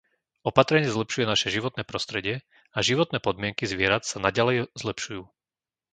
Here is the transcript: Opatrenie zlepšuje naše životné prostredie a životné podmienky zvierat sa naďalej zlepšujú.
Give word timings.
Opatrenie 0.49 0.89
zlepšuje 0.95 1.25
naše 1.33 1.49
životné 1.55 1.81
prostredie 1.91 2.35
a 2.75 2.79
životné 2.89 3.17
podmienky 3.27 3.63
zvierat 3.71 4.01
sa 4.11 4.17
naďalej 4.27 4.57
zlepšujú. 4.81 5.23